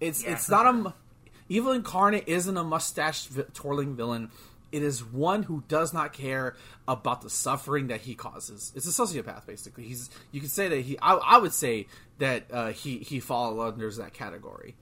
[0.00, 0.94] It's Yeah, it's not a
[1.48, 4.30] evil incarnate isn't a mustache twirling villain.
[4.72, 6.56] It is one who does not care
[6.88, 8.72] about the suffering that he causes.
[8.74, 9.84] It's a sociopath, basically.
[9.84, 10.98] He's you could say that he.
[11.00, 11.86] I, I would say
[12.18, 14.74] that uh, he he falls under that category.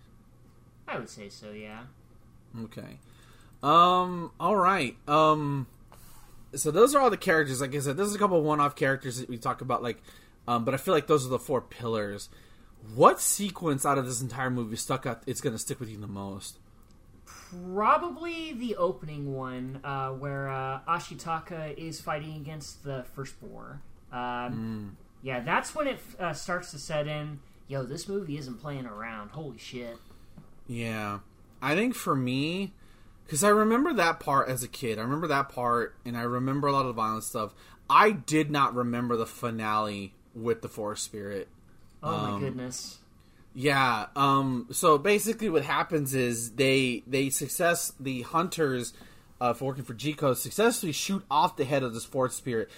[0.89, 1.85] I would say so, yeah.
[2.65, 2.99] Okay.
[3.63, 4.33] Um.
[4.41, 4.97] All right.
[5.07, 5.67] Um.
[6.57, 7.61] So those are all the characters.
[7.61, 9.83] Like I said, this is a couple of one-off characters that we talk about.
[9.83, 10.03] Like,
[10.49, 10.64] um.
[10.64, 12.29] But I feel like those are the four pillars.
[12.95, 15.23] What sequence out of this entire movie stuck out?
[15.27, 16.59] It's going to stick with you the most.
[17.73, 23.81] Probably the opening one, uh, where uh, Ashitaka is fighting against the first boar.
[24.12, 27.40] Um, Yeah, that's when it uh, starts to set in.
[27.69, 29.31] Yo, this movie isn't playing around.
[29.31, 29.97] Holy shit.
[30.67, 31.21] Yeah,
[31.62, 32.73] I think for me,
[33.25, 34.99] because I remember that part as a kid.
[34.99, 37.55] I remember that part, and I remember a lot of the violent stuff.
[37.89, 41.49] I did not remember the finale with the forest spirit.
[42.03, 42.99] Oh my Um, goodness.
[43.55, 44.07] Yeah.
[44.17, 44.67] Um.
[44.73, 48.93] So basically, what happens is they they success the hunters,
[49.41, 52.71] uh, for working for Jigo successfully shoot off the head of this forest spirit.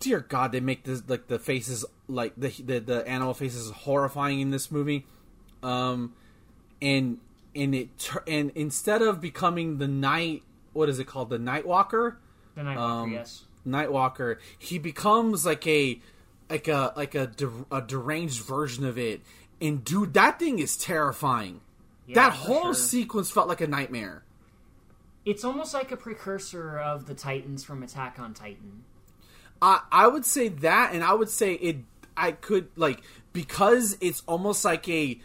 [0.00, 4.40] Dear God, they make this like the faces like the the, the animal faces horrifying
[4.40, 5.06] in this movie.
[5.62, 6.14] Um,
[6.80, 7.18] and
[7.58, 10.42] and it tur- and instead of becoming the night,
[10.72, 12.18] what is it called, the Night Walker?
[12.54, 13.44] The Nightwalker, um, yes.
[13.66, 16.00] Nightwalker, he becomes like a
[16.48, 19.20] like a like a, de- a deranged version of it.
[19.60, 21.60] And dude, that thing is terrifying.
[22.06, 22.74] Yeah, that whole sure.
[22.74, 24.22] sequence felt like a nightmare.
[25.24, 28.84] It's almost like a precursor of the Titans from Attack on Titan.
[29.60, 31.78] I I would say that, and I would say it.
[32.16, 33.02] I could like
[33.32, 35.20] because it's almost like a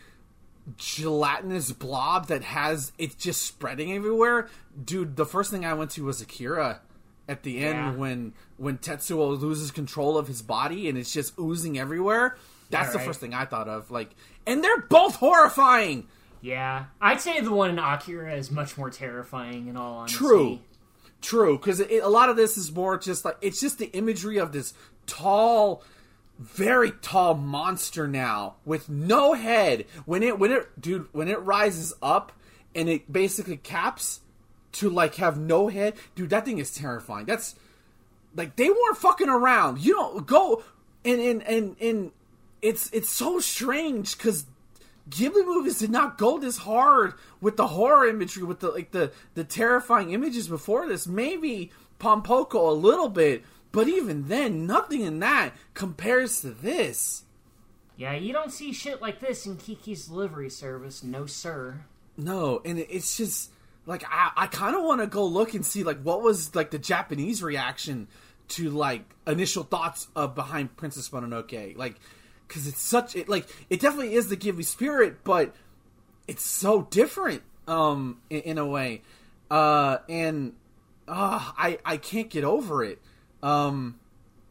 [0.78, 4.50] gelatinous blob that has it's just spreading everywhere.
[4.84, 6.82] Dude, the first thing I went to was Akira
[7.28, 7.92] at the end Yeah.
[7.92, 12.38] when when Tetsuo loses control of his body and it's just oozing everywhere.
[12.70, 13.92] That's Yeah, the first thing I thought of.
[13.92, 14.12] Like,
[14.48, 16.08] and they're both horrifying.
[16.42, 19.68] Yeah, I'd say the one in Akira is much more terrifying.
[19.68, 20.60] In all honesty, True.
[21.22, 24.52] True, because a lot of this is more just like it's just the imagery of
[24.52, 24.74] this
[25.08, 25.82] tall,
[26.40, 29.86] very tall monster now with no head.
[30.06, 32.32] When it when it dude when it rises up
[32.76, 34.22] and it basically caps
[34.74, 35.94] to like have no head.
[36.16, 37.26] Dude, that thing is terrifying.
[37.26, 37.56] That's
[38.36, 39.80] like they weren't fucking around.
[39.80, 40.64] You don't go
[41.06, 42.12] and and and and
[42.62, 44.46] it's it's so strange because
[45.10, 49.12] Ghibli movies did not go this hard with the horror imagery, with the like the
[49.34, 51.08] the terrifying images before this.
[51.08, 53.44] Maybe Pompoko a little bit,
[53.74, 57.24] but even then, nothing in that compares to this.
[57.98, 61.82] Yeah, you don't see shit like this in Kiki's Delivery Service, no sir.
[62.16, 63.52] No, and it's just
[63.86, 66.72] like I, I kind of want to go look and see like what was like
[66.72, 68.08] the Japanese reaction
[68.50, 71.96] to like initial thoughts of behind Princess Mononoke, like
[72.48, 75.56] because it's such it like it definitely is the Ghibli spirit, but
[76.28, 79.02] it's so different um in, in a way,
[79.50, 80.54] uh and
[81.08, 83.02] uh I I can't get over it,
[83.44, 84.00] um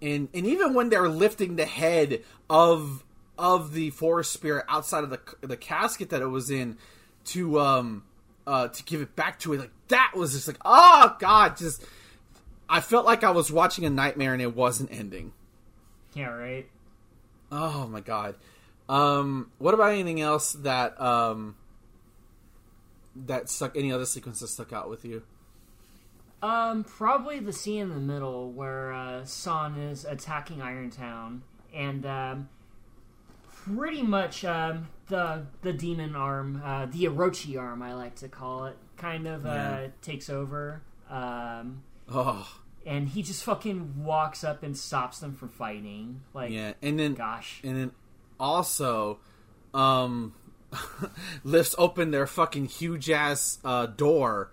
[0.01, 3.05] and and even when they're lifting the head of
[3.37, 6.77] of the forest spirit outside of the the casket that it was in
[7.25, 8.05] to um
[8.47, 11.85] uh to give it back to it like that was just like oh god just
[12.69, 15.35] I felt like I was watching a nightmare and it wasn't ending.
[16.15, 16.67] Yeah, right.
[17.51, 18.37] Oh my god.
[18.89, 21.57] Um what about anything else that um
[23.15, 25.23] that stuck any other sequences stuck out with you?
[26.43, 31.41] Um, probably the scene in the middle where uh, San is attacking Irontown,
[31.73, 32.49] and um,
[33.65, 38.67] pretty much um, the the demon arm, uh, the Orochi arm, I like to call
[38.67, 39.87] it, kind of uh, Yeah.
[40.03, 40.83] takes over.
[41.09, 46.23] Um, Oh, and he just fucking walks up and stops them from fighting.
[46.35, 46.73] Like, yeah.
[46.83, 47.91] And then gosh, and then
[48.41, 49.21] also
[49.73, 50.35] um
[51.45, 54.51] lifts open their fucking huge ass uh door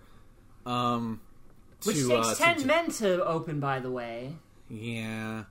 [0.64, 1.20] um
[1.84, 4.34] which to, takes uh, ten to- men to open, by the way.
[4.68, 5.44] Yeah.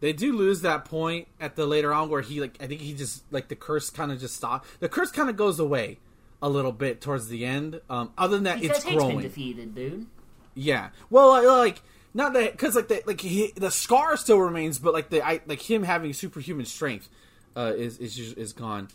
[0.00, 2.92] They do lose that point at the later on where he like I think he
[2.94, 4.66] just like the curse kind of just stopped.
[4.80, 5.98] The curse kind of goes away
[6.42, 7.80] a little bit towards the end.
[7.88, 9.20] Um other than that Because it's growing.
[9.20, 10.06] defeated, dude.
[10.54, 10.90] Yeah.
[11.10, 11.80] Well, like,
[12.12, 15.40] not that cuz like the like he, the scar still remains but like the I
[15.46, 17.08] like him having superhuman strength
[17.56, 18.88] uh is is is gone.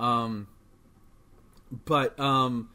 [0.00, 0.48] Um
[1.84, 2.70] but um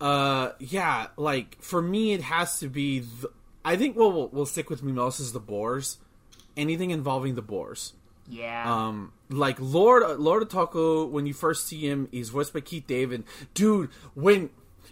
[0.00, 3.30] uh yeah, like for me it has to be the,
[3.64, 5.98] I think what will will stick with me most is the boars.
[6.56, 7.94] Anything involving the boars.
[8.28, 8.86] Yeah.
[8.86, 13.24] Um, like Lord Lord Otoko, when you first see him, he's voiced by Keith David.
[13.54, 14.50] Dude, when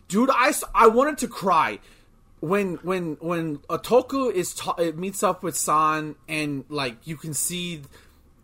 [0.09, 1.79] dude, I I wanted to cry
[2.41, 7.35] when when when Otoko is ta- it meets up with San and like you can
[7.35, 7.83] see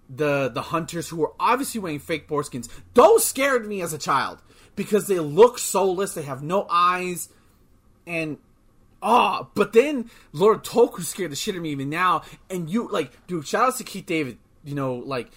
[0.09, 2.69] the the hunters who are obviously wearing fake boar skins.
[2.95, 4.43] Those scared me as a child
[4.77, 6.15] because they look soulless.
[6.15, 7.29] They have no eyes
[8.07, 8.39] and
[9.03, 12.23] ah, but then Lord Toku scared the shit out of me even now.
[12.51, 14.39] And you like, dude, shout out to Keith David.
[14.65, 15.31] You know, like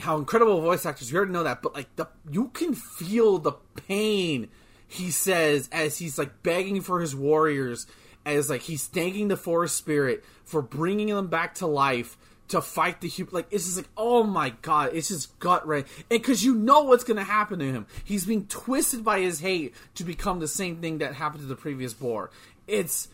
[0.00, 1.12] how incredible voice actors.
[1.12, 3.52] We already know that, but like the you can feel the
[3.88, 4.48] pain
[4.86, 7.86] he says as he's like begging for his warriors,
[8.24, 12.16] as like he's thanking the forest spirit for bringing them back to life
[12.48, 13.34] to fight the human.
[13.34, 16.82] Like it's just like, oh my god, it's just gut right, and because you know
[16.82, 20.76] what's gonna happen to him, he's being twisted by his hate to become the same
[20.76, 22.30] thing that happened to the previous boar.
[22.66, 23.08] It's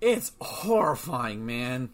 [0.00, 1.90] it's horrifying, man.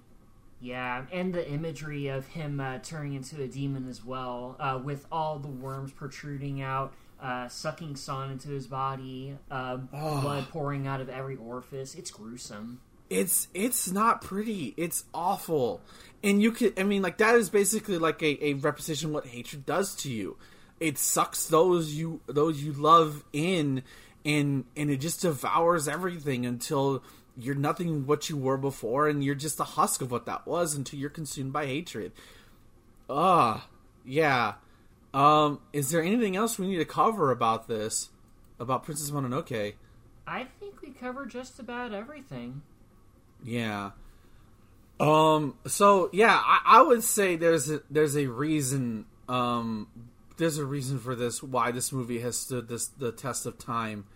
[0.60, 5.06] Yeah, and the imagery of him uh, turning into a demon as well, uh, with
[5.12, 11.02] all the worms protruding out, uh, sucking San into his body, uh, blood pouring out
[11.02, 11.94] of every orifice.
[11.94, 12.80] It's gruesome.
[13.14, 14.74] It's it's not pretty.
[14.76, 15.80] It's awful.
[16.22, 19.26] And you could i mean like that is basically like a, a repetition of what
[19.26, 20.36] hatred does to you.
[20.80, 23.82] It sucks those you those you love in
[24.24, 27.04] and and it just devours everything until
[27.36, 30.74] you're nothing what you were before and you're just a husk of what that was
[30.74, 32.12] until you're consumed by hatred.
[33.08, 33.68] Ah
[34.04, 34.54] yeah.
[35.12, 38.08] Um is there anything else we need to cover about this?
[38.58, 39.74] About princess mononoke?
[40.26, 42.62] I think we covered just about everything.
[43.44, 43.90] Yeah.
[44.98, 45.56] Um.
[45.66, 49.06] So yeah, I, I would say there's a, there's a reason.
[49.28, 49.88] Um.
[50.36, 51.42] There's a reason for this.
[51.42, 54.06] Why this movie has stood this the test of time,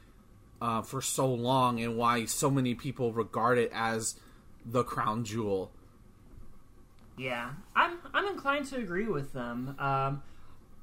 [0.61, 4.17] uh, for so long, and why so many people regard it as
[4.65, 5.71] the crown jewel.
[7.17, 9.77] Yeah, I'm I'm inclined to agree with them.
[9.79, 10.23] Um,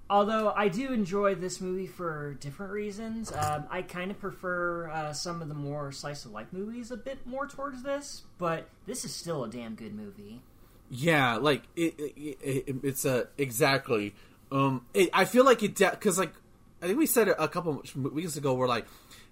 [0.10, 3.32] although I do enjoy this movie for different reasons.
[3.32, 6.98] Um, I kind of prefer uh, some of the more slice of life movies a
[6.98, 10.42] bit more towards this, but this is still a damn good movie.
[10.90, 14.14] Yeah, like it, it, it it's a exactly.
[14.52, 16.34] Um, it, I feel like it because like
[16.82, 18.54] I think we said it a couple weeks ago.
[18.54, 18.86] Where like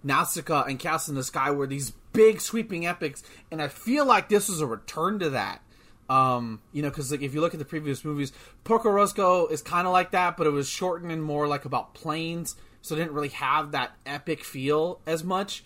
[0.03, 4.29] Nausicaa and Castle in the Sky were these big sweeping epics, and I feel like
[4.29, 5.61] this was a return to that.
[6.09, 8.33] Um, you know, because like if you look at the previous movies,
[8.63, 11.93] Porco Rosso is kind of like that, but it was shortened and more like about
[11.93, 15.63] planes so it didn't really have that epic feel as much.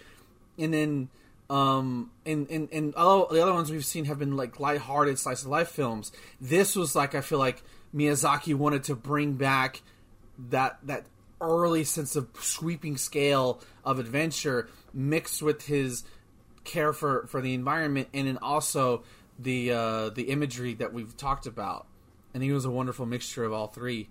[0.58, 1.10] And then,
[1.50, 5.42] um, and and and all the other ones we've seen have been like lighthearted slice
[5.42, 6.12] of life films.
[6.40, 7.64] This was like I feel like
[7.94, 9.82] Miyazaki wanted to bring back
[10.50, 11.06] that that
[11.42, 16.04] early sense of sweeping scale of adventure mixed with his
[16.64, 19.04] care for for the environment and then also
[19.40, 21.88] the uh the imagery that we've talked about
[22.34, 24.10] and he was a wonderful mixture of all three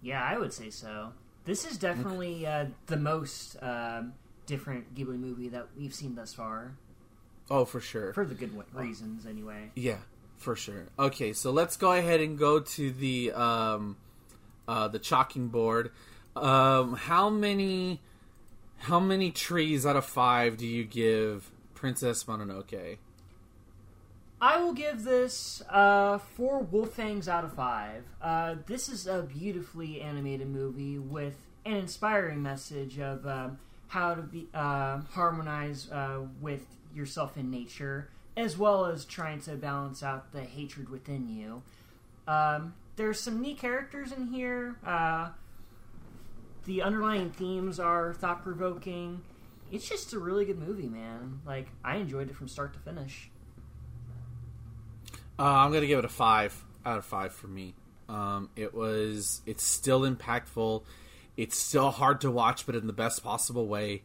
[0.00, 1.12] Yeah, I would say so.
[1.44, 4.14] This is definitely uh, the most um
[4.46, 6.76] different Ghibli movie that we've seen thus far,
[7.50, 9.70] oh for sure for the good reasons, anyway.
[9.74, 9.98] Yeah,
[10.36, 10.86] for sure.
[10.98, 13.96] Okay, so let's go ahead and go to the um,
[14.66, 15.92] uh, the chalking board.
[16.34, 18.00] Um, how many
[18.78, 22.98] how many trees out of five do you give Princess Mononoke?
[24.42, 28.02] I will give this uh, four wolf fangs out of five.
[28.20, 34.22] Uh, this is a beautifully animated movie with an inspiring message of um, how to
[34.22, 40.32] be uh, harmonize uh, with yourself in nature, as well as trying to balance out
[40.32, 41.62] the hatred within you.
[42.26, 44.74] Um, there's some neat characters in here.
[44.84, 45.28] Uh,
[46.64, 49.22] the underlying themes are thought provoking.
[49.70, 51.42] It's just a really good movie, man.
[51.46, 53.30] Like I enjoyed it from start to finish.
[55.38, 57.74] Uh, I'm gonna give it a five out of five for me.
[58.08, 59.42] Um, it was.
[59.46, 60.82] It's still impactful.
[61.36, 64.02] It's still hard to watch, but in the best possible way.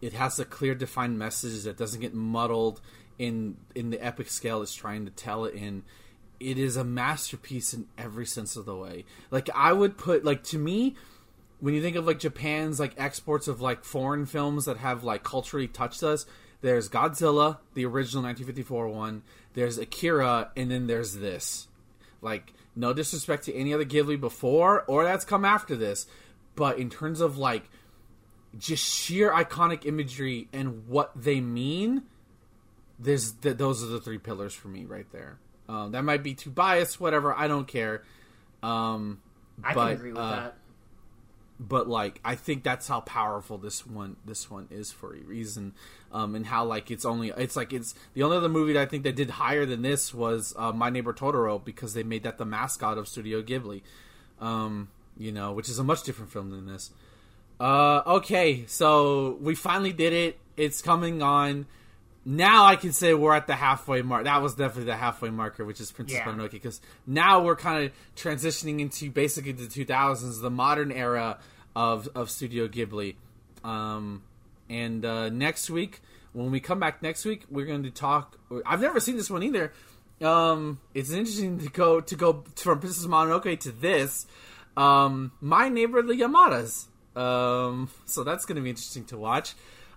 [0.00, 2.80] It has a clear, defined message that doesn't get muddled
[3.18, 5.82] in in the epic scale it's trying to tell it in.
[6.40, 9.04] It is a masterpiece in every sense of the way.
[9.30, 10.96] Like I would put, like to me,
[11.60, 15.22] when you think of like Japan's like exports of like foreign films that have like
[15.22, 16.26] culturally touched us,
[16.64, 19.22] there's Godzilla, the original 1954 one.
[19.52, 21.68] There's Akira, and then there's this.
[22.22, 26.06] Like, no disrespect to any other Ghibli before or that's come after this,
[26.56, 27.64] but in terms of like
[28.56, 32.04] just sheer iconic imagery and what they mean,
[32.98, 35.36] there's th- those are the three pillars for me right there.
[35.68, 37.34] Um, that might be too biased, whatever.
[37.34, 38.04] I don't care.
[38.62, 39.20] Um,
[39.62, 40.56] I but, can agree with uh, that.
[41.58, 45.72] But like I think that's how powerful this one this one is for a reason,
[46.12, 48.86] um, and how like it's only it's like it's the only other movie that I
[48.86, 52.38] think that did higher than this was uh, My Neighbor Totoro because they made that
[52.38, 53.82] the mascot of Studio Ghibli,
[54.40, 56.90] um, you know, which is a much different film than this.
[57.60, 60.38] Uh, okay, so we finally did it.
[60.56, 61.66] It's coming on.
[62.24, 64.24] Now I can say we're at the halfway mark.
[64.24, 66.24] That was definitely the halfway marker, which is Princess Yeah.
[66.32, 71.38] Mononoke, because now we're kind of transitioning into basically the 2000s, the modern era
[71.76, 73.16] of of Studio Ghibli.
[73.62, 74.22] Um,
[74.70, 76.00] and uh, next week,
[76.32, 78.38] when we come back next week, we're going to talk.
[78.64, 79.72] I've never seen this one either.
[80.22, 84.26] Um, it's interesting to go to go from Princess Mononoke to this.
[84.76, 86.86] Um, My Neighbor the Yamadas.
[87.16, 89.54] Um, so that's going to be interesting to watch.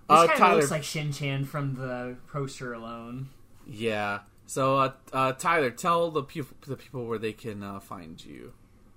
[0.09, 3.29] This Uh, kind of looks like Shin Chan from the poster alone.
[3.67, 4.19] yeah.
[4.49, 8.53] So uh, uh, Tyler, tell the people the people where they can uh, find you.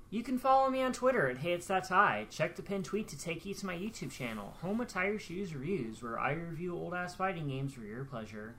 [0.08, 2.26] You can follow me on Twitter at Hey It's That Tie.
[2.30, 6.02] Check the pinned tweet to take you to my YouTube channel, Home Attire Shoes Reviews,
[6.02, 8.54] where I review old ass fighting games for your pleasure.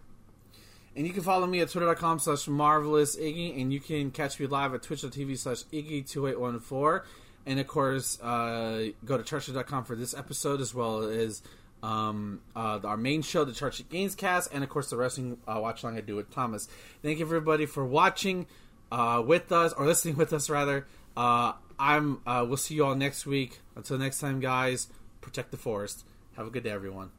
[0.95, 4.47] And you can follow me at twitter.com slash marvelous Iggy, and you can catch me
[4.47, 7.03] live at twitch.tv slash Iggy2814.
[7.45, 11.41] And of course, uh, go to churchill.com for this episode, as well as
[11.83, 15.59] um, uh, our main show, the Churchill Games Cast, and of course, the wrestling uh,
[15.61, 16.67] watch along I do with Thomas.
[17.01, 18.47] Thank you, everybody, for watching
[18.91, 20.87] uh, with us, or listening with us, rather.
[21.15, 22.21] Uh, I'm.
[22.25, 23.59] Uh, we'll see you all next week.
[23.75, 24.87] Until next time, guys,
[25.21, 26.05] protect the forest.
[26.37, 27.11] Have a good day, everyone.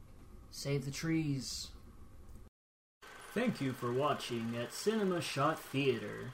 [0.50, 1.68] Save the trees.
[3.34, 6.30] Thank you for watching at Cinema Shot Theater.